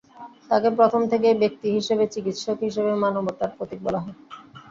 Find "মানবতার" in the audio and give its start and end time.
3.03-3.51